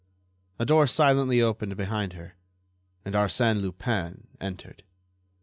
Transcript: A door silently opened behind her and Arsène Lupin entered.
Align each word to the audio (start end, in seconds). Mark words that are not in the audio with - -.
A 0.57 0.65
door 0.65 0.87
silently 0.87 1.43
opened 1.43 1.77
behind 1.77 2.13
her 2.13 2.33
and 3.05 3.13
Arsène 3.13 3.61
Lupin 3.61 4.25
entered. 4.39 4.81